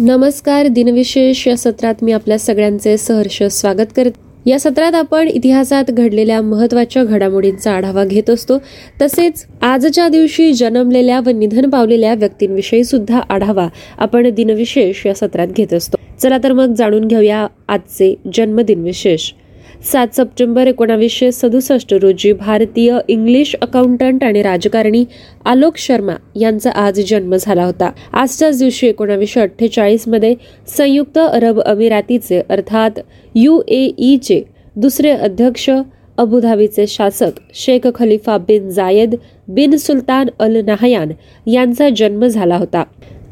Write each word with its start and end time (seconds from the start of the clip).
नमस्कार 0.00 0.66
दिनविशेष 0.66 1.48
या 1.48 1.56
सत्रात 1.56 1.94
मी 2.02 2.12
आपल्या 2.12 2.38
सगळ्यांचे 2.38 2.96
सहर्ष 2.96 3.42
स्वागत 3.42 3.86
करते 3.96 4.50
या 4.50 4.60
सत्रात 4.60 4.94
आपण 4.94 5.28
इतिहासात 5.28 5.84
घडलेल्या 5.88 6.42
महत्त्वाच्या 6.42 7.04
घडामोडींचा 7.04 7.72
आढावा 7.72 8.04
घेत 8.04 8.30
असतो. 8.30 8.58
तसेच 9.02 9.46
आजच्या 9.62 10.08
दिवशी 10.08 10.52
जन्मलेल्या 10.52 11.20
व 11.26 11.30
निधन 11.30 11.70
पावलेल्या 11.70 12.14
व्यक्तींविषयी 12.14 12.84
सुद्धा 12.84 13.20
आढावा 13.28 13.68
आपण 13.98 14.30
दिनविशेष 14.30 15.06
या 15.06 15.14
सत्रात 15.14 15.48
घेत 15.48 15.74
असतो. 15.74 15.96
चला 16.22 16.38
तर 16.44 16.52
मग 16.52 16.74
जाणून 16.74 17.04
घेऊया 17.04 17.46
आजचे 17.68 18.14
जन्मदिन 18.34 18.82
विशेष 18.82 19.32
सात 19.84 20.14
सप्टेंबर 20.14 20.66
एकोणावीसशे 20.66 21.30
सदुसष्ट 21.32 21.92
रोजी 22.02 22.32
भारतीय 22.32 22.96
इंग्लिश 23.08 23.54
अकाउंटंट 23.62 24.24
आणि 24.24 24.42
राजकारणी 24.42 25.04
आलोक 25.46 25.76
शर्मा 25.78 26.14
यांचा 26.36 26.70
आज 26.70 27.00
जन्म 27.08 27.36
झाला 27.36 27.64
होता. 27.64 27.90
आजच्याच 28.12 28.58
दिवशी 28.58 28.86
एकोणावीसशे 28.86 29.40
अठ्ठेचाळीसमध्ये 29.40 30.34
संयुक्त 30.76 31.18
अरब 31.18 31.60
अमिरातीचे 31.60 32.40
अर्थात 32.48 32.98
यू 33.34 33.60
ए 33.68 33.88
ईचे 33.98 34.42
दुसरे 34.76 35.10
अध्यक्ष 35.10 35.70
अबुधाबीचे 36.18 36.86
शासक 36.86 37.40
शेख 37.54 37.86
खलिफा 37.94 38.36
बिन 38.38 38.68
जायद 38.70 39.14
बिन 39.48 39.76
सुलतान 39.76 40.28
अल 40.38 40.56
नाहयान 40.66 41.12
यांचा 41.46 41.88
जन्म 41.96 42.26
झाला 42.26 42.56
होता. 42.56 42.82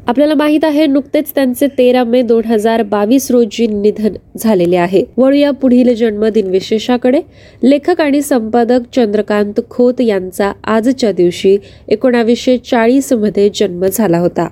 आपल्याला 0.07 0.33
माहीत 0.35 0.59
आहे 0.63 0.85
नुकतेच 0.85 1.31
त्यांचे 1.35 1.67
तेरा 1.67 2.03
मे 2.03 2.21
दोन 2.21 2.43
हजार 2.45 2.83
बावीस 2.83 3.31
रोजी 3.31 3.67
निधन 3.67 4.13
झालेले 4.37 4.75
आहे. 4.75 5.03
वळूया 5.17 5.51
पुढील 5.51 5.93
जन्मदिन 5.95 6.47
विशेषाकडे. 6.47 7.21
लेखक 7.63 8.01
आणि 8.01 8.21
संपादक 8.21 8.81
चंद्रकांत 8.95 9.59
खोत 9.69 10.01
यांचा 10.01 10.51
आजच्या 10.63 11.11
दिवशी 11.11 11.57
एकोणावीसशे 11.87 12.57
चाळीसमध्ये 12.57 13.49
जन्म 13.55 13.85
झाला 13.85 14.19
होता. 14.19 14.47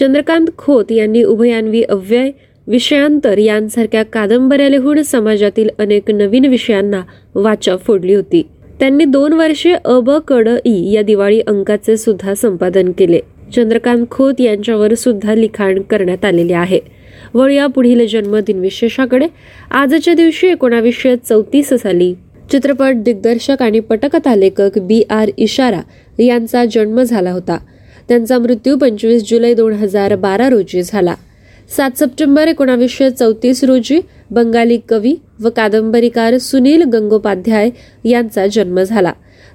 चंद्रकांत 0.00 0.46
खोत 0.58 0.92
यांनी 0.92 1.22
उभयान्वी 1.22 1.82
अव्यय 1.82 2.30
विषयांतर 2.66 3.38
यांसारख्या 3.38 4.02
कादंबऱ्या 4.02 4.68
लिहून 4.68 5.02
समाजातील 5.02 5.68
अनेक 5.78 6.10
नवीन 6.10 6.44
विषयांना 6.44 7.02
वाचा 7.34 7.76
फोडली 7.76 8.14
होती. 8.14 8.42
त्यांनी 8.80 9.04
दोन 9.04 9.32
वर्षे 9.32 9.72
अब 9.72 10.10
कड 10.28 10.48
ई 10.64 10.92
या 10.92 11.02
दिवाळी 11.02 11.40
अंकाचे 11.40 11.96
सुद्धा 11.96 12.34
संपादन 12.34 12.92
केले. 12.92 13.20
चंद्रकांत 13.56 14.06
खोत 14.10 14.40
यांच्यावर 14.40 14.94
सुद्धा 14.94 15.34
लिखाण 15.34 15.82
करण्यात 15.82 16.24
आलेले 16.24 16.52
आहे. 16.52 16.80
वळूया 17.34 17.66
पुढील 17.66 18.06
जन्मदिन 18.06 18.58
विशेषाकडे. 18.58 19.26
आजच्या 19.70 20.14
दिवशी 20.14 20.46
एकोणावीसशे 20.46 21.16
चौतीस 21.16 21.68
साली 21.68 22.14
चित्रपट 22.50 22.94
दिग्दर्शक 22.96 23.62
आणि 23.62 23.80
पटकथा 23.80 24.34
लेखक 24.34 24.78
बी 24.78 25.02
आर 25.10 25.30
इशारा 25.36 25.80
यांचा 26.22 26.64
जन्म 26.64 27.02
झाला 27.02 27.30
होता. 27.30 27.58
त्यांचा 28.08 28.38
मृत्यू 28.38 28.76
पंचवीस 28.76 29.30
जुलै 29.30 29.54
दोन 29.54 29.72
हजार 29.72 30.16
बारा 30.16 30.48
रोजी 30.48 30.82
झाला. 30.82 31.14
सात 31.76 31.90
सप्टेंबर 31.98 32.48
एकोणावीसशे 32.48 33.10
चौतीस 33.10 33.64
रोजी 33.64 34.00
बंगाली 34.30 34.78
कवी 34.88 35.14
व 35.42 35.48
कादंबरीकार 35.56 36.38
सुनील 36.38 36.82
गंगोपाध्याय 36.82 37.70
यांचा 38.04 38.46
जन्म 38.46 38.82
झाला. 38.82 39.12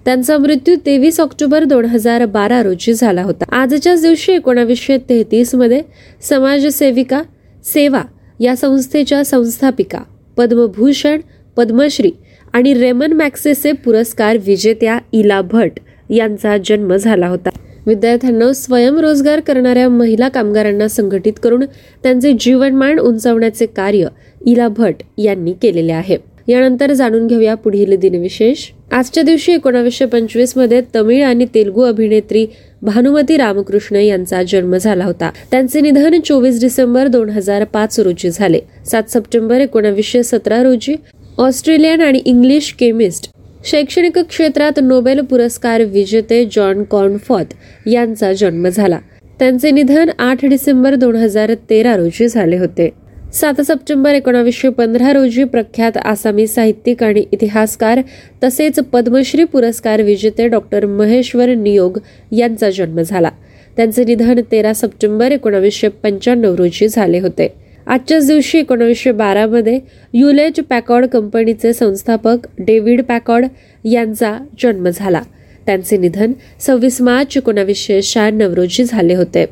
त्यांचा 0.10 0.38
मृत्यू 0.38 0.76
तेवीस 0.86 1.20
ऑक्टोबर 1.20 1.64
दोन 1.64 1.86
हजार 1.86 2.26
बारा 2.26 2.62
रोजी 2.64 2.94
झाला 2.94 3.24
होता. 3.24 3.46
आजच्याच 3.52 4.02
दिवशी 4.02 4.32
एकोणावीसशे 4.32 4.98
तेहतीसमध्ये 4.98 5.82
समाजसेविका 6.22 7.22
सेवा 7.64 8.02
या 8.40 8.56
संस्थेच्या 8.56 9.24
संस्थापिका 9.26 10.00
पद्मभूषण 10.38 11.20
पद्मश्री 11.58 12.12
आणि 12.54 12.74
रेमन 12.74 13.14
मॅक्सेसे 13.14 13.72
पुरस्कार 13.72 14.38
विजेत्या 14.46 14.98
इला 15.14 15.42
भट 15.42 15.80
यांचा 16.10 16.58
जन्म 16.66 16.96
झाला 16.96 17.28
होता. 17.28 17.50
विद्यार्थ्यांना 17.86 18.52
स्वयंरोजगार 18.54 19.40
करणाऱ्या 19.40 19.90
महिला 19.90 20.30
कामगारांना 20.30 20.88
संघटित 20.88 21.34
करून 21.44 21.64
त्यांचे 22.04 22.34
जीवनमान 22.40 23.00
उंचावण्याचे 23.00 23.66
कार्य 23.66 24.08
इला 24.46 24.68
भट 24.68 24.96
यांनी 25.18 25.54
केलेले 25.54 25.92
आहे. 25.92 26.18
यानंतर 26.50 26.92
जाणून 26.94 27.28
घेऊया 27.28 27.56
पुढील 27.56 27.96
दिनविशेष. 27.96 28.66
आजच्या 28.92 29.24
दिवशी 29.24 29.52
एकोणावीसशे 29.52 30.06
पंचवीसमध्ये 30.06 30.82
तमिळ 30.96 31.24
आणि 31.24 31.46
तेलुगू 31.56 31.82
अभिनेत्री 31.82 32.46
भानुमती 32.82 33.38
रामकृष्ण 33.38 33.96
यांचा 33.96 34.42
जन्म 34.44 34.76
झाला 34.78 35.06
होता. 35.06 35.30
त्यांचे 35.52 35.82
निधन 35.82 36.20
चोवीस 36.20 36.62
डिसेंबर 36.62 37.08
दोन 37.08 37.30
हजार 37.30 37.64
पाच 37.64 38.00
रोजी 38.00 38.30
झाले. 38.32 38.60
सात 38.86 39.12
सप्टेंबर 39.12 39.62
एकोणावीसशे 39.62 40.24
सतरा 40.24 40.62
रोजी 40.64 40.96
ऑस्ट्रेलियन 41.38 42.02
आणि 42.02 42.22
इंग्लिश 42.26 42.74
केमिस्ट 42.74 43.30
शैक्षणिक 43.66 44.18
क्षेत्रात 44.20 44.80
नोबेल 44.84 45.20
पुरस्कार 45.20 45.82
विजेते 45.84 46.44
जॉन 46.46 46.84
कॉर्नफॉथ 46.84 47.54
यांचा 47.88 48.34
जन्म 48.34 48.68
झाला. 48.68 49.00
त्यांचे 49.40 49.72
निधन 49.72 50.10
आठ 50.20 50.46
डिसेंबर 50.46 50.96
दोन 50.96 51.16
हजार 51.16 51.54
तेरा 51.70 51.96
रोजी 51.98 52.28
झाले 52.28 52.58
होते. 52.58 52.90
सात 53.34 53.60
सप्टेंबर 53.62 54.14
एकोणावीसशे 54.14 54.70
पंधरा 54.70 55.12
रोजी 55.14 55.44
प्रख्यात 55.44 55.98
आसामी 55.98 56.46
साहित्यिक 56.48 57.04
आणि 57.04 57.24
इतिहासकार 57.32 58.00
तसेच 58.44 58.80
पद्मश्री 58.94 59.44
पुरस्कार 59.44 60.02
विजेते 60.02 60.48
डॉक्टर 60.48 60.86
महेश्वर 60.86 61.54
नियोग 61.56 62.00
यांचा 62.32 62.70
जन्म 62.70 63.02
झाला. 63.02 63.30
त्यांचे 63.78 64.04
निधन 64.04 64.40
तेरा 64.52 64.74
सप्टेंबर 64.74 65.32
एकोणावीसशे 65.32 65.88
पंच्याण्णव 65.88 66.56
रोजी 66.56 66.88
झाले 66.88 67.20
होते. 67.20 67.48
आजच्याच 67.88 68.28
दिवशी 68.28 68.60
एकोणावीसशे 68.60 69.12
बारामध्ये 69.12 69.80
युलेज 70.14 70.60
पॅकॉड 70.70 71.06
कंपनीचे 71.06 71.74
संस्थापक 71.74 72.48
डेव्हिड 72.60 73.04
पॅकॉड 73.04 73.46
यांचा 73.86 74.38
जन्म 74.64 74.90
झाला. 74.90 75.22
त्यांचे 75.66 75.98
निधन 75.98 76.32
सव्वीस 76.60 77.02
मार्च 77.02 77.38
एकोणावीसशे 77.38 78.02
शहाण्णव 78.02 78.54
रोजी 78.54 78.84
झाले 78.84 79.16
होते. 79.16 79.46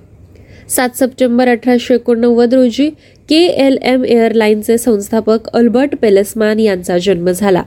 सात 0.70 0.90
सप्टेंबर 0.96 1.48
अठराशे 1.48 1.94
एकोणनव्वद 1.96 2.54
रोजी 2.54 2.90
के 3.30 3.36
एल 3.36 3.78
एम 3.84 4.06
एअरलाईनचे 4.06 4.78
संस्थापक 4.78 5.48
अल्बर्ट 5.48 5.96
पेलेसमान 5.96 6.60
यांचा 6.60 6.98
जन्म 6.98 7.32
झाला. 7.32 7.64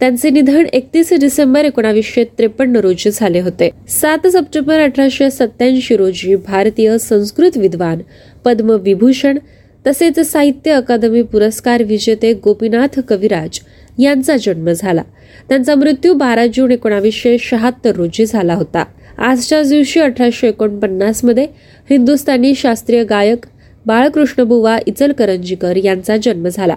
त्यांचे 0.00 0.30
निधन 0.30 0.66
एकतीस 0.72 1.12
डिसेंबर 1.12 1.64
एकोणावीसशे 1.64 2.24
त्रेपन्न 2.24 2.76
रोजी 2.76 3.10
झाले 3.10 3.40
होते. 3.40 3.70
सात 3.88 4.26
सप्टेंबर 4.26 4.80
अठराशे 4.80 5.30
सत्याऐंशी 5.30 5.96
रोजी 5.96 6.34
भारतीय 6.34 6.98
संस्कृत 6.98 7.56
विद्वान 7.56 7.98
पद्मविभूषण 8.44 9.38
तसेच 9.86 10.20
साहित्य 10.20 10.70
अकादमी 10.70 11.22
पुरस्कार 11.22 11.82
विजेते 11.82 12.32
गोपीनाथ 12.34 13.00
कविराज 13.08 13.60
यांचा 13.98 14.36
जन्म 14.36 14.72
झाला. 14.72 15.02
त्यांचा 15.48 15.74
मृत्यू 15.74 16.14
बारा 16.14 16.46
जून 16.46 16.72
एकोणावीसशे 16.72 17.36
शहात्तर 17.38 17.96
रोजी 17.96 18.26
झाला 18.26 18.54
होता. 18.54 18.84
आजच्याच 19.18 19.68
दिवशी 19.68 20.00
अठराशे 20.00 20.48
एकोणपन्नासमध्ये 20.48 21.46
हिंदुस्थानी 21.90 22.54
शास्त्रीय 22.54 23.04
गायक 23.04 23.46
बाळकृष्णबुवा 23.86 24.78
इचलकरंजीकर 24.86 25.76
यांचा 25.76 26.16
जन्म 26.16 26.48
झाला. 26.48 26.74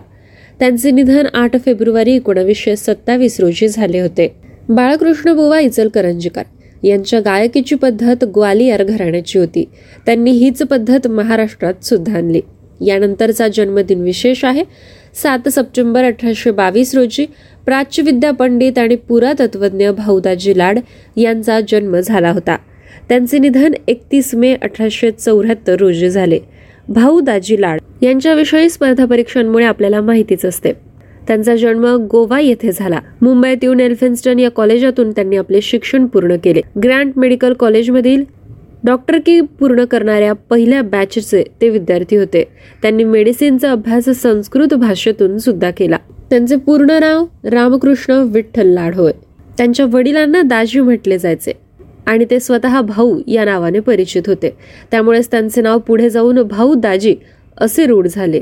त्यांचे 0.60 0.92
निधन 0.92 1.26
आठ 1.34 1.56
फेब्रुवारी 1.66 2.16
एकोणावीसशे 2.16 2.76
सत्तावीस 2.76 3.40
रोजी 3.40 3.68
झाले 3.68 4.00
होते. 4.00 4.36
बाळकृष्णबुवा 4.70 5.60
इचलकरंजीकर 5.60 6.44
यांच्या 6.84 7.20
गायकीची 7.20 7.76
पद्धत 7.76 8.24
ग्वालियर 8.24 8.84
घराण्याची 8.84 9.40
होती. 9.40 9.70
त्यांनी 10.06 10.32
हीच 10.32 10.62
पद्धत 10.62 11.08
महाराष्ट्रात 11.08 11.86
सुद्धा 11.86 12.14
आणली. 12.14 12.42
यानंतरचा 12.86 13.48
जन्मदिन 13.48 14.02
विशेष 14.02 14.46
आहे. 14.46 14.64
सात 15.14 15.50
सप्टेंबर 15.50 16.04
अठराशे 16.04 16.52
बावीस 16.52 16.96
रोजी 16.96 17.26
प्राच्यविद्या 17.66 18.32
पंडित 18.32 18.78
आणि 18.78 18.96
पुरातत्वज्ञ 18.96 19.90
भाऊदाजी 19.90 20.58
लाड 20.58 20.80
यांचा 21.18 21.60
जन्म 21.62 22.00
झाला 22.00 22.32
होता. 22.32 22.58
त्यांचे 23.10 23.40
निधन 23.40 23.74
एकतीस 23.88 24.36
मे 24.36 24.56
अठराशे 24.62 25.12
चौऱ्याहत्तर 25.12 25.76
रोजी 25.76 26.10
झाले. 26.10 26.40
भाऊ 26.88 27.20
दाजी 27.20 27.62
लाड 27.62 27.80
यांच्याविषयी 28.02 28.70
स्पर्धा 28.70 29.06
परीक्षांमुळे 29.06 29.66
आपल्याला 29.66 30.02
माहितीच 30.02 30.46
असते. 30.46 30.72
त्यांचा 31.28 31.56
जन्म 31.56 31.86
गोवा 32.12 32.40
येथे 32.40 32.72
झाला. 32.72 33.00
मुंबईत 33.22 33.58
येऊन 33.64 33.80
एल्फिन्स्टन 33.80 34.40
या 34.40 34.52
कॉलेजातून 34.52 35.12
त्यांनी 35.12 35.38
आपले 35.38 35.62
शिक्षण 35.62 36.06
पूर्ण 36.06 36.36
केले. 36.44 36.62
ग्रँट 36.84 37.14
मेडिकल 37.18 37.54
कॉलेजमधील 37.54 38.24
डॉक्टर 38.84 39.18
की 39.26 39.42
पूर्ण 39.42 39.86
करणाऱ्या 39.86 40.34
पहिल्या 40.34 40.82
बॅचचे 40.82 41.44
ते 41.62 41.70
विद्यार्थी 41.70 42.16
होते. 42.16 42.44
त्यांनी 42.82 43.04
मेडिसिनचा 43.04 43.72
अभ्यास 43.72 44.10
संस्कृत 44.10 44.74
भाषेतून 44.74 45.38
सुद्धा 45.38 45.72
केला. 45.72 45.98
त्यांचे 46.30 46.56
पूर्ण 46.56 46.92
नाव 46.92 47.26
रामकृष्ण 47.44 48.14
विठ्ठल 48.14 48.68
लाड 48.68 48.96
होय. 48.96 49.12
त्यांच्या 49.58 49.86
वडिलांना 49.92 50.42
दाजी 50.42 50.80
म्हटले 50.80 51.18
जायचे. 51.18 51.63
आणि 52.06 52.26
ते 52.32 52.40
स्वतः 52.40 52.82
भाऊ 52.82 53.20
या 53.28 53.46
नावाने 53.46 53.80
परिचित 53.80 54.24
होते. 54.28 54.56
त्यामुळेच 54.92 55.32
त्यांचे 55.32 55.62
नाव 55.62 55.80
पुढे 55.80 56.10
जाऊन 56.10 56.42
भाऊ 56.42 56.74
दाजी 56.74 57.16
असे 57.58 57.86
रूढ 57.86 58.08
झाले. 58.08 58.42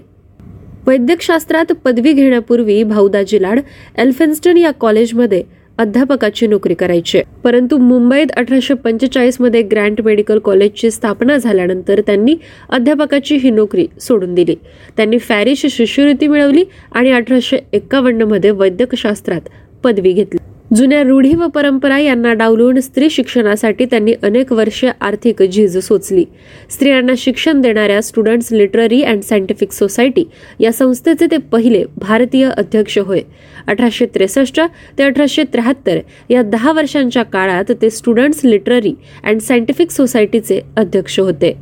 वैद्यकशास्त्रात 0.87 1.71
पदवी 1.71 2.13
घेण्यापूर्वी 2.13 2.83
भाऊदाजी 2.83 3.41
लाड 3.41 3.59
एल्फिन्स्टन 3.97 4.57
या 4.57 4.71
कॉलेजमध्ये 4.71 5.43
अध्यापकाची 5.77 6.47
नोकरी 6.47 6.73
करायची. 6.73 7.21
परंतु 7.43 7.77
मुंबईत 7.77 8.31
अठराशे 8.31 8.73
पंचेचाळीसमध्ये 8.73 9.61
ग्रँट 9.61 10.01
मेडिकल 10.01 10.39
कॉलेजची 10.39 10.91
स्थापना 10.91 11.37
झाल्यानंतर 11.37 12.01
त्यांनी 12.01 12.35
अध्यापकाची 12.69 13.35
ही 13.35 13.49
नोकरी 13.49 13.87
सोडून 13.99 14.33
दिली. 14.35 14.55
त्यांनी 14.97 15.17
फॅरिश 15.17 15.65
शिष्यवृत्ती 15.65 16.27
मिळवली 16.27 16.63
आणि 16.91 17.11
अठराशे 17.11 17.59
एक्कावन्नमध्ये 17.73 18.51
वैद्यकशास्त्रात 18.51 19.41
पदवी 19.83 20.11
घेतली. 20.11 20.50
जुन्या 20.75 21.01
रूढी 21.03 21.33
व 21.35 21.47
परंपरा 21.47 21.97
यांना 21.99 22.33
डावलून 22.33 22.79
स्त्री 22.79 23.09
शिक्षणासाठी 23.09 23.85
त्यांनी 23.85 24.13
अनेक 24.23 24.51
वर्षे 24.53 24.89
आर्थिक 25.01 25.43
झीज 25.43 25.77
सोचली. 25.77 26.25
स्त्रियांना 26.69 27.13
शिक्षण 27.17 27.61
देणाऱ्या 27.61 28.01
students 28.01 28.51
literary 28.51 29.01
and 29.03 29.23
scientific 29.23 29.71
society 29.71 30.23
या 30.59 30.71
संस्थेचे 30.71 31.25
ते 31.31 31.37
पहिले 31.37 31.83
भारतीय 31.97 32.49
अध्यक्ष 32.57 32.97
होय. 32.97 33.21
अठराशे 33.67 34.05
त्रेसष्ट 34.05 34.61
ते 34.97 35.03
अठराशे 35.03 35.43
त्र्याहत्तर. 35.43 35.99
या 36.29 36.41
दहा 36.41 36.71
वर्षांच्या 36.71 37.23
काळात 37.23 37.71
ते 37.81 37.89
स्टुडंट्स 37.89 38.41
लिटररी 38.45 38.93
अँड 39.23 39.39
सायंटिफिक 39.39 39.91
सोसायटीचे 39.91 40.59
अध्यक्ष 40.77 41.19
होते. 41.19 41.53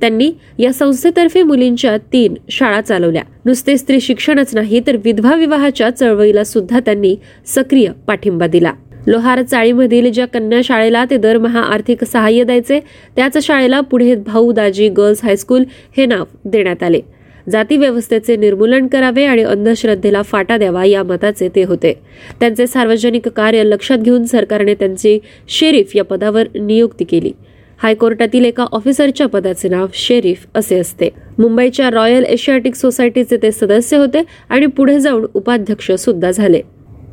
त्यांनी 0.00 0.32
या 0.58 0.72
संस्थेतर्फे 0.72 1.42
मुलींच्या 1.42 1.96
तीन 2.12 2.34
शाळा 2.50 2.80
चालवल्या. 2.80 3.22
नुसते 3.44 3.76
स्त्री 3.78 4.00
शिक्षणच 4.00 4.54
नाही 4.54 4.80
तर 4.86 4.96
विधवा 5.04 5.34
विवाहाच्या 5.34 5.90
चळवळीला 5.90 6.44
सुद्धा 6.44 6.80
त्यांनी 6.80 7.16
सक्रिय 7.46 7.88
पाठिंबा 8.06 8.46
दिला. 8.46 8.72
लोहार 9.06 9.42
चाळीमधील 9.42 10.12
ज्या 10.12 10.26
कन्या 10.26 10.60
शाळेला 10.64 11.04
ते 11.10 11.16
दरमहा 11.16 11.60
आर्थिक 11.60 12.04
सहाय्य 12.04 12.44
द्यायचे 12.44 12.80
त्याच 13.16 13.38
शाळेला 13.46 13.80
पुढे 13.80 14.14
भाऊ 14.14 14.52
दाजी 14.52 14.88
गर्ल्स 14.88 15.24
हायस्कूल 15.24 15.64
हे 15.96 16.06
नाव 16.06 16.24
देण्यात 16.44 16.82
आले. 16.82 17.00
जाती 17.50 17.76
व्यवस्थेचे 17.76 18.36
निर्मूलन 18.36 18.86
करावे 18.86 19.24
आणि 19.24 19.42
अंधश्रद्धेला 19.42 20.22
फाटा 20.22 20.56
द्यावा 20.56 20.84
या 20.84 21.02
मताचे 21.02 21.48
ते 21.48 21.62
होते. 21.62 21.94
त्यांचे 22.40 22.66
सार्वजनिक 22.66 23.28
कार्य 23.28 23.62
लक्षात 23.64 23.98
घेऊन 23.98 24.24
सरकारने 24.24 24.74
त्यांची 24.74 25.18
शेरीफ 25.48 25.92
या 25.94 26.04
पदावर 26.04 26.46
नियुक्ती 26.60 27.04
केली. 27.04 27.32
हायकोर्टातील 27.82 28.44
एका 28.44 28.66
ऑफिसरच्या 28.72 29.26
पदाचे 29.26 29.68
नाव 29.68 29.86
शेरीफ 29.94 30.46
असे 30.54 30.78
असते. 30.78 31.10
मुंबईच्या 31.38 31.90
रॉयल 31.90 32.24
एशियाटिक 32.24 32.74
सोसायटीचे 32.74 33.36
ते 33.36 33.52
सदस्य 33.52 33.96
होते 33.96 34.22
आणि 34.48 34.66
पुढे 34.66 35.00
जाऊन 35.00 35.26
उपाध्यक्ष 35.34 35.92
सुद्धा 35.92 36.30
झाले. 36.30 36.60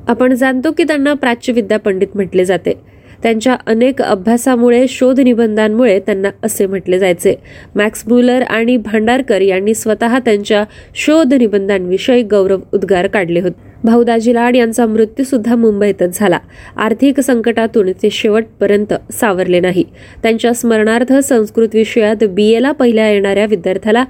आपण 0.07 0.33
जाणतो 0.33 0.71
की 0.71 0.83
त्यांना 0.83 1.13
प्राच्यविद्या 1.13 1.79
पंडित 1.79 2.07
म्हटले 2.15 2.45
जाते. 2.45 2.94
त्यांच्या 3.23 3.55
अनेक 3.67 4.01
अभ्यासामुळे 4.01 4.87
शोध 4.87 5.19
निबंधांमुळे 5.19 5.99
त्यांना 5.99 6.29
असे 6.43 6.65
म्हटले 6.65 6.99
जायचे. 6.99 7.35
मॅक्स 7.75 8.03
म्युलर 8.07 8.41
आणि 8.41 8.77
भांडारकर 8.77 9.41
यांनी 9.41 9.73
स्वतः 9.73 10.19
त्यांच्या 10.19 10.63
शोध 10.95 11.33
निबंधांविषयी 11.33 12.21
गौरव 12.21 12.59
उद्गार 12.73 13.07
काढले 13.07 13.39
होते. 13.39 13.75
भाऊदाजी 13.83 14.33
लाड 14.33 14.55
यांचा 14.55 14.85
मृत्यू 14.85 15.25
सुद्धा 15.25 15.55
मुंबईतच 15.55 16.19
झाला. 16.19 16.39
आर्थिक 16.77 17.19
संकटातून 17.19 17.91
ते 17.91 18.09
शेवटपर्यंत 18.09 18.93
सावरले 19.13 19.59
नाही. 19.59 19.83
त्यांच्या 20.23 20.53
स्मरणार्थ 20.53 21.13
संस्कृत 21.13 21.69
विषयात 21.73 22.23
बी 22.29 22.49
एला 22.49 22.71
पहिल्या 22.71 23.09
येणाऱ्या 23.09 23.45
विद्यार्थ्याला 23.45 24.05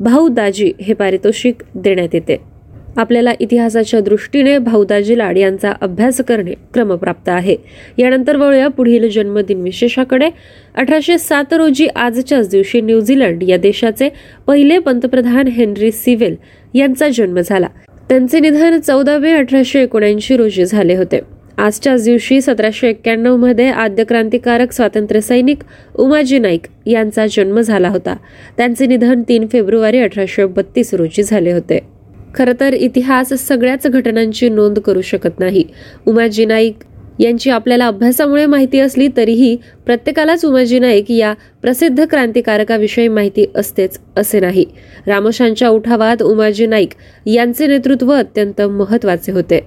भाऊदाजी 0.00 0.72
हे 0.80 0.94
पारितोषिक 0.94 1.54
देण्यात 1.74 2.08
येते. 2.12 2.59
आपल्याला 2.96 3.32
इतिहासाच्या 3.40 4.00
दृष्टीने 4.00 4.58
भाऊदाजी 4.58 5.18
लाड 5.18 5.38
यांचा 5.38 5.72
अभ्यास 5.80 6.20
करणे 6.20 6.54
क्रमप्राप्त 6.74 7.28
आहे. 7.28 7.56
यानंतर 7.98 8.36
वळूया 8.36 8.68
पुढील 8.68 9.10
जन्मदिन 9.10 9.60
विशेषाकडे. 9.60 10.28
अठराशे 10.74 11.18
सात 11.18 11.52
रोजी 11.52 11.86
आजच्याच 11.86 12.48
दिवशी 12.48 12.80
न्यूझीलंड 12.80 13.42
या 13.42 13.56
देशाचे 13.56 14.08
पहिले 14.46 14.78
पंतप्रधान 14.78 15.46
हेनरी 15.46 15.92
सिव्हिल 15.92 16.36
यांचा 16.74 17.08
जन्म 17.08 17.40
झाला. 17.40 17.66
त्यांचे 18.08 18.40
निधन 18.40 18.78
चौदा 18.78 19.18
मे 19.18 19.32
अठराशे 19.32 19.82
एकोणऐंशी 19.82 20.36
रोजी 20.36 20.64
झाले 20.64 20.96
होते. 20.96 21.20
आजच्याच 21.58 22.04
दिवशी 22.04 22.40
सतराशे 22.40 22.88
एक्क्याण्णवमध्ये 22.88 23.68
आद्य 23.70 24.04
क्रांतिकारक 24.04 24.72
स्वातंत्र्य 24.72 25.20
सैनिक 25.20 25.58
उमाजी 25.94 26.38
नाईक 26.38 26.60
यांचा 26.86 27.26
जन्म 27.26 27.60
झाला 27.60 27.88
होता. 27.88 28.16
त्यांचे 28.56 28.86
निधन 28.86 29.22
तीन 29.28 29.46
फेब्रुवारी 29.46 29.98
अठराशे 29.98 30.46
बत्तीस 30.46 30.94
रोजी 30.94 31.22
झाले 31.22 31.52
होते. 31.52 31.99
खरं 32.34 32.52
तर 32.60 32.74
इतिहास 32.74 33.32
सगळ्याच 33.48 33.86
घटनांची 33.86 34.48
नोंद 34.48 34.78
करू 34.78 35.00
शकत 35.00 35.40
नाही. 35.40 35.64
उमाजी 36.06 36.44
नाईक 36.44 36.84
यांची 37.20 37.50
आपल्याला 37.50 37.86
अभ्यासामुळे 37.86 38.44
माहिती 38.46 38.78
असली 38.78 39.08
तरीही 39.16 39.56
प्रत्येकालाच 39.86 40.44
उमाजी 40.44 40.78
नाईक 40.78 41.10
या 41.10 41.32
प्रसिद्ध 41.62 42.04
क्रांतिकारकाविषयी 42.04 43.08
माहिती 43.08 43.44
असतेच 43.54 43.98
असे 44.16 44.40
नाही. 44.40 44.64
रामशांच्या 45.06 45.68
उठावात 45.68 46.22
उमाजी 46.22 46.66
नाईक 46.66 46.94
यांचे 47.26 47.66
नेतृत्व 47.66 48.12
अत्यंत 48.12 48.60
महत्त्वाचे 48.60 49.32
होते. 49.32 49.60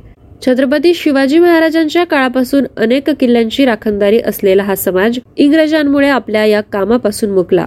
छत्रपती 0.46 0.94
शिवाजी 0.94 1.40
महाराजांच्या 1.40 2.04
काळापासून 2.04 2.66
अनेक 2.78 3.10
किल्ल्यांची 3.10 3.66
राखणदारी 3.66 4.20
असलेला 4.20 4.64
हा 4.64 4.76
समाज 4.76 5.20
इंग्रजांमुळे 5.38 6.10
आपल्या 6.10 6.46
या 6.46 6.62
कामापासून 6.62 7.30
मुकला. 7.30 7.66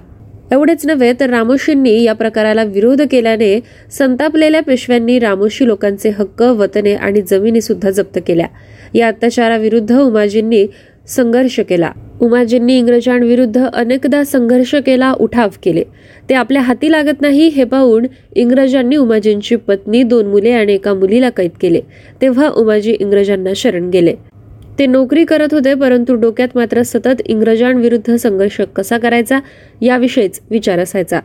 एवढेच 0.53 0.87
नव्हे 0.87 1.13
तर 1.21 1.31
रामोशींनी 1.31 2.03
या 2.03 2.13
प्रकाराला 2.13 2.63
विरोध 2.65 3.03
केल्याने 3.11 3.61
संतापलेल्या 3.91 4.61
पेशव्यांनी 4.63 5.19
रामोशी 5.19 5.67
लोकांचे 5.67 6.09
हक्क 6.09 6.43
वतने 6.43 6.95
आणि 6.95 7.23
जमिनी 7.23 7.61
सुद्धा 7.61 7.91
जप्त 7.91 8.19
केल्या. 8.27 8.47
या 8.95 9.09
अत्याचाराविरुद्ध 9.09 9.99
उमाजींनी 9.99 10.67
संघर्ष 11.09 11.61
केला. 11.61 11.91
उमाजींनी 12.21 12.79
इंग्रजांविरुद्ध 12.79 13.67
अनेकदा 13.75 14.25
संघर्ष 14.25 14.75
केला 14.75 15.13
उठाव 15.13 15.49
केले. 15.65 15.83
ते 16.29 16.35
आपल्या 16.35 16.63
हाती 16.63 16.91
लागत 16.91 17.21
नाही 17.21 17.49
हे 17.49 17.65
पाहून 17.65 18.07
इंग्रजांनी 18.37 18.97
उमाजींची 18.97 19.57
पत्नी 19.57 20.03
दोन 20.03 20.27
मुले 20.27 20.51
आणि 20.51 20.75
एका 20.75 20.95
मुलीला 20.95 21.31
कैद 21.31 21.51
केले. 21.61 21.81
तेव्हा 22.23 22.49
उमाजी 22.49 22.93
इंग्रजांना 22.93 23.51
शरण 23.57 23.91
गेले. 23.91 24.15
ते 24.78 24.87
नोकरी 24.87 25.25
करत 25.25 25.52
होते 25.52 25.75
परंतु 25.75 26.14
डोक्यात 26.14 26.49
मात्र 26.55 26.82
सतत 26.82 27.20
इंग्रजांविरुद्ध 27.25 28.17
संघर्ष 28.17 28.61
कसा 28.76 28.99
करायचा 28.99 29.38
याविषयीच 29.81 30.40
विचार 30.50 30.78
असायचा 30.78 31.20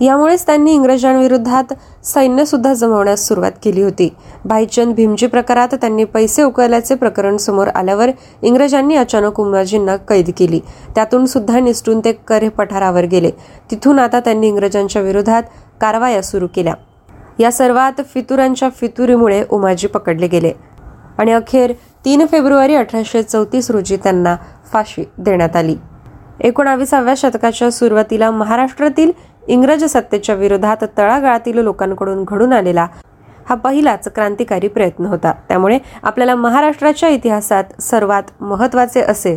यामुळेच 0.00 0.46
त्यांनी 0.46 0.72
इंग्रजांविरोधात 0.72 1.72
सैन्य 2.04 2.44
सुद्धा 2.44 2.74
जमवण्यास 2.74 3.26
सुरुवात 3.28 3.52
केली 3.62 3.82
होती. 3.82 4.08
भाईचंद 4.44 4.94
भीमजी 4.94 5.26
प्रकारात 5.26 5.74
त्यांनी 5.74 6.04
पैसे 6.04 6.42
उकळल्याचे 6.42 6.94
प्रकरण 6.94 7.36
समोर 7.36 7.68
आल्यावर 7.68 8.10
इंग्रजांनी 8.42 8.96
अचानक 8.96 9.40
उमाजींना 9.40 9.96
कैद 9.96 10.30
केली. 10.38 10.60
त्यातून 10.94 11.26
सुद्धा 11.26 11.60
निसटून 11.60 12.00
ते 12.00 12.12
करे 12.28 12.48
पठारावर 12.48 13.04
गेले. 13.04 13.30
तिथून 13.70 13.98
आता 13.98 14.20
त्यांनी 14.20 14.48
इंग्रजांच्या 14.48 15.02
विरोधात 15.02 15.42
कारवाया 15.80 16.22
सुरू 16.22 16.46
केल्या. 16.46 16.74
या 17.40 17.52
सर्वात 17.52 18.00
फितुरांच्या 18.14 18.68
फितुरीमुळे 18.68 19.44
उमाजी 19.50 19.86
पकडले 19.86 20.26
गेले. 20.26 20.52
आणि 21.18 21.32
अखेर 21.32 21.72
तीन 22.04 22.24
फेब्रुवारी 22.26 22.74
अठराशे 22.74 23.22
चौतीस 23.22 23.70
रोजी 23.70 23.96
त्यांना 23.96 24.36
फाशी 24.72 25.04
देण्यात 25.18 25.56
आली. 25.56 25.76
एकोणाविसाव्या 26.40 27.14
शतकाच्या 27.16 27.70
सुरुवातीला 27.70 28.30
महाराष्ट्रातील 28.30 29.12
इंग्रज 29.48 29.84
सत्तेच्या 29.84 30.34
विरोधात 30.34 30.84
तळागाळातील 30.98 31.58
लोकांकडून 31.58 32.24
घडून 32.28 32.52
आलेला 32.52 32.86
हा 33.48 33.54
पहिलाच 33.54 34.08
क्रांतिकारी 34.14 34.68
प्रयत्न 34.68 35.06
होता. 35.06 35.32
त्यामुळे 35.48 35.78
आपल्याला 36.02 36.34
महाराष्ट्राच्या 36.34 37.08
इतिहासात 37.08 37.80
सर्वात 37.82 38.22
महत्त्वाचे 38.40 39.00
असे 39.00 39.36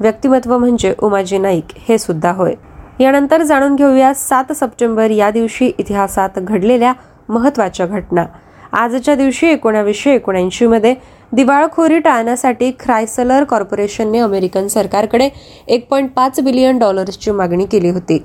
व्यक्तिमत्व 0.00 0.56
म्हणजे 0.58 0.94
उमाजी 0.98 1.38
नाईक 1.38 1.72
हे 1.88 1.98
सुद्धा 1.98 2.32
होय. 2.32 2.54
यानंतर 3.00 3.42
जाणून 3.42 3.74
घेऊया 3.74 4.12
सात 4.14 4.52
सप्टेंबर 4.52 5.10
या 5.10 5.30
दिवशी 5.30 5.72
इतिहासात 5.78 6.38
घडलेल्या 6.38 6.92
महत्त्वाच्या 7.28 7.86
घटना. 7.86 8.24
आजच्या 8.72 9.14
दिवशी 9.14 9.46
एकोणावीसशे 9.46 10.14
एकोणऐंशी 10.14 10.66
मध्ये 10.66 10.94
दिवाळखोरी 11.32 11.98
टाळण्यासाठी 11.98 12.70
ख्रायसलर 12.80 13.44
कॉर्पोरेशनने 13.44 14.18
अमेरिकन 14.18 14.66
सरकारकडे 14.66 15.28
एक 15.68 15.86
पॉईंट 15.88 16.10
पाच 16.10 16.40
बिलियन 16.40 16.78
डॉलर्सची 16.78 17.30
मागणी 17.30 17.64
केली 17.64 17.90
होती. 17.90 18.18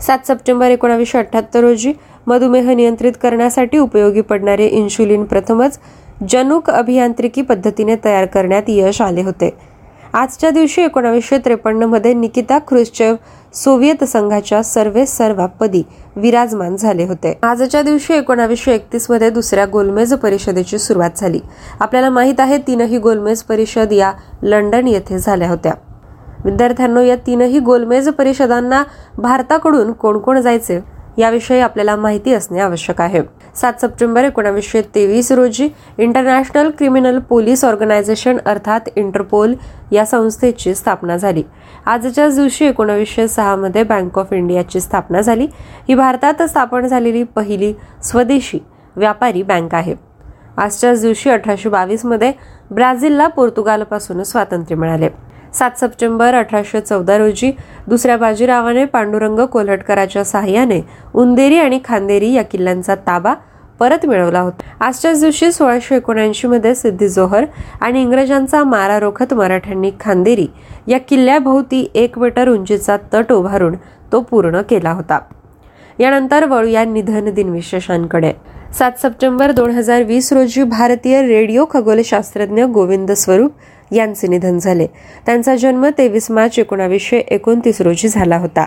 सात 0.00 0.26
सप्टेंबर 0.26 0.70
एकोणावीसशे 0.70 1.18
अठ्याहत्तर 1.18 1.60
रोजी 1.60 1.92
मधुमेह 2.26 2.72
नियंत्रित 2.74 3.12
करण्यासाठी 3.22 3.78
उपयोगी 3.78 4.20
पडणारे 4.20 4.66
इन्शुलिन 4.66 5.24
प्रथमच 5.24 5.78
जनुक 6.30 6.70
अभियांत्रिकी 6.70 7.42
पद्धतीने 7.42 7.94
तयार 8.04 8.26
करण्यात 8.26 8.62
यश 8.68 9.00
आले 9.00 9.22
होते. 9.22 9.50
आजच्या 10.14 10.50
दिवशी 10.50 10.82
एकोणावीसशे 10.82 11.38
त्रेपन्नमध्ये 11.38 12.12
निकिता 12.14 12.58
ख्रुश्चेव 12.58 13.14
सोव्हिएत 13.54 14.04
संघाच्या 14.04 14.62
सर्वे 14.62 15.06
सर्वापदी 15.06 15.82
विराजमान 16.16 16.76
झाले 16.76 17.04
होते. 17.04 17.38
आजच्या 17.42 17.82
दिवशी 17.82 18.14
एकोणावीसशे 18.14 18.74
एकतीसमध्ये 18.74 19.30
दुसऱ्या 19.30 19.66
गोलमेज 19.66 20.14
परिषदेची 20.14 20.78
सुरुवात 20.78 21.10
झाली. 21.16 21.40
आपल्याला 21.80 22.10
माहीत 22.10 22.40
आहे 22.40 22.58
तीनही 22.58 22.98
गोलमेज 22.98 23.42
परिषद 23.42 23.92
या 23.92 24.12
लंडन 24.42 24.86
येथे 24.86 25.18
झाल्या 25.18 25.50
होत्या. 25.50 25.72
विद्यार्थ्यांनो 26.44 27.00
या 27.00 27.16
तीनही 27.16 27.58
गोलमेज 27.58 28.08
परिषदांना 28.08 28.82
भारताकडून 29.18 29.92
कोण 29.92 30.18
कोण 30.18 30.40
जायचे 30.40 30.80
याविषयी 31.18 31.60
आपल्याला 31.60 31.96
माहिती 31.96 32.34
असणे 32.34 32.60
आवश्यक 32.60 33.00
आहे. 33.00 33.22
सात 33.56 33.80
सप्टेंबर 33.80 34.24
एकोणावीसशे 34.24 34.82
तेवीस 34.94 35.30
रोजी 35.32 35.68
इंटरनॅशनल 35.98 36.70
क्रिमिनल 36.70 37.18
पोलीस 37.18 37.64
ऑर्गनायझेशन 37.64 38.38
अर्थात 38.46 38.88
इंटरपोल 38.96 39.54
या 39.92 40.04
संस्थेची 40.06 40.74
स्थापना 40.74 41.16
झाली. 41.16 41.42
आजच्याच 41.86 42.36
दिवशी 42.36 42.64
एकोणावीसशे 42.64 43.28
सहामध्ये 43.28 43.82
बँक 43.82 44.18
ऑफ 44.18 44.32
इंडियाची 44.32 44.80
स्थापना 44.80 45.20
झाली. 45.20 45.46
ही 45.88 45.94
भारतात 45.94 46.42
स्थापन 46.42 46.86
झालेली 46.86 47.22
पहिली 47.22 47.72
स्वदेशी 48.02 48.58
व्यापारी 48.96 49.42
बँक 49.42 49.74
आहे. 49.74 49.94
आजच्याच 50.56 51.02
दिवशी 51.02 51.30
अठराशे 51.30 51.68
बावीसमध्ये 51.68 52.32
ब्राझीलला 52.70 53.26
पोर्तुगालपासून 53.26 54.22
स्वातंत्र्य 54.22 54.76
मिळाले. 54.76 55.08
सात 55.54 55.70
सप्टेंबर 55.80 56.34
अठराशे 56.34 56.80
चौदा 56.80 57.18
रोजी 57.18 57.52
दुसऱ्या 57.86 58.16
बाजीरावाने 58.16 58.84
पांडुरंग 58.84 59.38
कोल्हटकराच्या 59.38 60.24
सहाय्याने 60.24 60.80
उंदेरी 61.14 61.58
आणि 61.58 61.80
खांदेरी 61.84 62.32
या 62.32 62.42
किल्ल्यांचा 62.42 62.94
ताबा 62.94 63.34
परत 63.80 64.06
मिळवला 64.06 64.40
होता. 64.40 64.84
आजच्याच 64.84 65.20
दिवशी 65.20 65.52
सोळाशे 65.52 65.96
एकोणऐंशी 65.96 66.48
मध्ये 66.48 66.74
सिद्धी 66.74 67.08
जोहर 67.08 67.44
आणि 67.80 68.02
इंग्रजांचा 68.02 68.64
मारा 68.64 68.98
रोखत 69.00 69.34
मराठ्यांनी 69.34 69.90
खांदेरी 70.00 70.46
या 70.86 70.98
किल्ल्याभोवती 70.98 71.90
एक 71.94 72.18
मीटर 72.18 72.48
उंचीचा 72.48 72.96
तट 73.14 73.32
उभारून 73.32 73.74
तो 74.12 74.20
पूर्ण 74.20 74.60
केला 74.60 74.92
होता. 74.92 75.18
यानंतर 75.98 76.44
वळूया 76.44 76.84
निधन 76.84 77.34
दिन 77.34 77.48
विशेषांकडे. 77.48 78.32
सात 78.78 78.92
सप्टेंबर 79.02 79.50
दोन 79.50 79.70
हजार 79.70 80.02
वीस 80.02 80.32
रोजी 80.32 80.62
भारतीय 80.62 81.22
रेडिओ 81.22 81.64
खगोलशास्त्रज्ञ 81.70 82.64
गोविंद 82.64 83.12
स्वरूप 83.12 83.52
यांचे 83.92 84.28
निधन 84.28 84.58
झाले. 84.58 84.86
त्यांचा 85.26 85.56
जन्म 85.56 85.86
तेवीस 85.98 86.30
मार्च 86.30 86.58
एकोणावीसशे 86.58 87.18
एकोणतीस 87.18 87.80
रोजी 87.80 88.08
झाला 88.08 88.36
होता. 88.36 88.66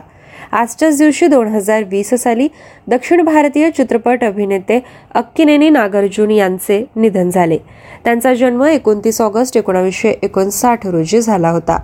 आजच्याच 0.52 0.98
दिवशी 0.98 1.28
दोन 1.28 1.48
हजार 1.48 1.84
वीस 1.84 2.14
साली 2.14 2.48
दक्षिण 2.88 3.22
भारतीय 3.22 3.70
चित्रपट 3.72 4.24
अभिनेते 4.24 4.80
अक्किनेनी 5.14 5.70
नागार्जुन 5.70 6.32
यांचे 6.32 6.84
निधन 6.96 7.30
झाले. 7.30 7.58
त्यांचा 8.04 8.34
जन्म 8.34 8.64
एकोणतीस 8.64 9.22
ऑगस्ट 9.22 9.58
एकोणावीसशे 9.58 10.14
एकोणसाठ 10.24 10.88
रोजी 10.88 11.22
झाला 11.22 11.50
होता. 11.50 11.78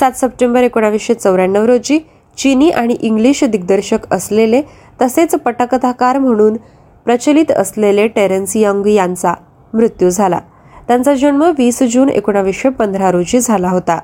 सात 0.00 0.12
सप्टेंबर 0.12 0.62
एकोणावीसशे 0.62 1.14
चौऱ्याण्णव 1.14 1.64
रोजी 1.64 1.98
चीनी 2.38 2.70
आणि 2.70 2.96
इंग्लिश 3.00 3.44
दिग्दर्शक 3.44 3.98
असलेले 4.10 4.62
तसेच 5.02 5.34
पटकथाकार 5.34 6.18
म्हणून 6.18 6.56
प्रचलित 7.04 7.50
असलेले 7.50 8.06
टेरन्स 8.08 8.56
यंग 8.56 8.86
यांचा 8.86 9.34
मृत्यू 9.74 10.10
झाला. 10.10 10.38
त्यांचा 10.88 11.14
जन्म 11.14 11.42
वीस 11.58 11.82
जून 11.82 12.08
एकोणावीसशे 12.08 12.68
पंधरा 12.68 13.10
रोजी 13.10 13.40
झाला 13.40 13.68
होता. 13.68 13.98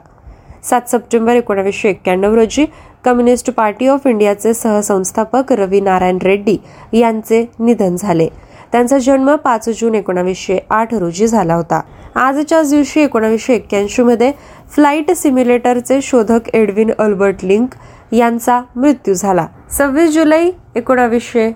सात 0.71 0.91
सप्टेंबर 0.91 1.35
एकोणावीसशे 1.35 1.89
एक्क्याण्णव 1.91 2.35
रोजी 2.35 2.67
कम्युनिस्ट 3.05 3.51
पार्टी 3.51 3.87
ऑफ 3.87 4.07
इंडियाचे 4.07 4.55
सहसंस्थापक 4.55 5.53
रवी 5.53 5.81
नारायण 5.81 6.19
रेड्डी 6.23 6.57
यांचे 6.93 7.45
निधन 7.59 7.97
झाले. 7.97 8.29
त्यांचा 8.73 8.99
जन्म 8.99 9.35
पाच 9.37 9.69
जून 9.69 9.95
एकोणावीसशे 9.95 10.59
आठ 10.71 10.95
रोजी 10.95 11.27
झाला 11.27 11.55
होता. 11.55 11.81
आजच्याच 12.15 12.71
दिवशी 12.71 13.01
एकोणावीसशे 13.01 13.55
एक्क्याऐंशी 13.55 14.03
मध्ये 14.03 14.33
फ्लाईट 14.75 15.11
सिम्युलेटरचे 15.11 16.01
शोधक 16.03 16.49
एडविन 16.55 16.91
अल्बर्ट 16.99 17.45
लिंक 17.45 17.75
यांचा 18.13 18.61
मृत्यू 18.77 19.15
झाला. 19.15 19.47
सव्वीस 19.71 20.11
जुलै 20.11 20.51
एकोणावीसशे 20.77 21.51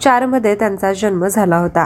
चारमध्ये 0.00 0.54
त्यांचा 0.54 0.92
जन्म 0.92 1.26
झाला 1.26 1.58
होता. 1.58 1.84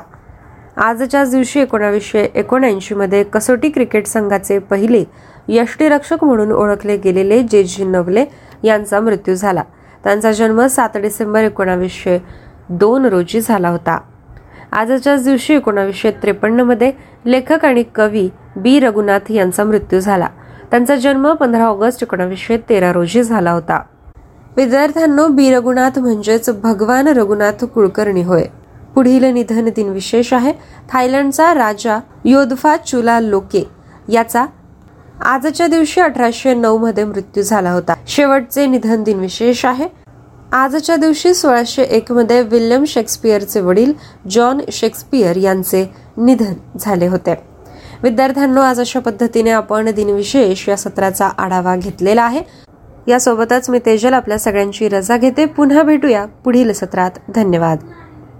आजच्याच 0.80 1.30
दिवशी 1.30 1.60
एकोणावीसशे 1.60 2.28
एकोणऐंशी 2.34 2.94
मध्ये 2.94 3.22
कसोटी 3.25 3.68
क्रिकेट 3.68 4.06
संघाचे 4.06 4.58
पहिले 4.58 5.04
यष्टीरक्षक 5.49 6.25
म्हणून 6.25 6.52
ओळखले 6.52 6.96
गेलेले 6.96 7.42
जे 7.42 7.62
जी 7.62 7.84
नवले 7.84 8.25
यांचा 8.64 9.00
मृत्यू 9.00 9.34
झाला. 9.34 9.62
त्यांचा 10.04 10.32
जन्म 10.32 10.66
सात 10.66 10.96
डिसेंबर 10.96 11.42
एकोणावीसशे 11.42 12.18
दोन 12.68 13.04
रोजी 13.04 13.40
झाला 13.40 13.68
होता. 13.68 13.99
आजच्याच 14.72 15.25
दिवशी 15.25 15.54
एकोणावीसशे 15.54 16.10
त्रेपन्नमध्ये 16.10 16.92
लेखक 17.26 17.64
आणि 17.64 17.82
कवी 17.94 18.28
बी. 18.56 18.80
रघुनाथ 18.80 19.30
यांचा 19.30 19.64
मृत्यू 19.64 20.00
झाला. 20.00 20.28
त्यांचा 20.70 20.96
जन्म 20.96 21.32
पंधरा 21.32 21.64
ऑगस्ट 21.64 22.02
एकोणावीसशे 22.02 22.56
तेरा 22.56 22.92
रोजी 22.92 23.22
झाला 23.22 23.50
होता. 23.50 23.82
विद्यार्थ्यांनो 24.56 25.28
बी. 25.28 25.50
रघुनाथ 25.54 25.99
म्हणजेच 25.99 26.50
भगवान 26.62 27.08
रघुनाथ 27.08 27.64
कुलकर्णी 27.64 28.22
होय. 28.22 28.44
पुढील 28.94 29.25
निधन 29.25 29.68
दिन 29.76 29.88
विशेष 29.88 30.32
आहे 30.32 30.52
थायलंडचा 30.92 31.54
राजा 31.54 32.00
योधफा 32.25 32.76
चुला 32.76 33.20
लोके 33.20 33.68
याचा 34.09 34.47
आजच्या 35.25 35.66
दिवशी 35.66 36.00
अठराशे 36.00 36.54
नऊ 36.54 36.78
मध्ये 36.78 37.04
मृत्यू 37.04 37.42
झाला 37.42 37.70
होता. 37.70 37.94
शेवटचे 38.06 38.66
निधन 38.66 39.02
दिन 39.02 39.18
विशेष 39.18 39.64
आहे. 39.64 39.88
आजच्या 40.52 40.97
दिवशी 40.97 41.35
सोळाशे 41.35 41.82
एक 41.82 42.12
मध्ये 42.12 42.42
विल्यम 42.42 42.85
शेक्सपियरचे 42.85 43.61
वडील 43.61 43.92
जॉन 44.30 44.61
शेक्सपियर 44.73 45.37
यांचे 45.37 45.90
निधन 46.16 46.78
झाले 46.80 47.06
होते. 47.06 47.35
विद्यार्थ्यांनो 48.02 48.61
आज 48.61 48.80
अशा 48.80 49.00
पद्धतीने 49.00 49.50
आपण 49.50 49.90
दिनविशेष 49.90 50.68
या 50.68 50.76
सत्राचा 50.76 51.26
आढावा 51.26 51.76
घेतलेला 51.76 52.23
आहे. 52.23 52.40
यासोबतच 53.09 53.70
मी 53.70 53.78
तेजल 53.87 54.12
आपल्या 54.12 54.38
सगळ्यांची 54.38 54.88
रजा 54.88 55.16
घेते. 55.16 55.44
पुन्हा 55.44 55.82
भेटूया 55.82 56.26
पुढील 56.26 56.73
सत्रात. 56.73 57.11
धन्यवाद. 57.35 57.78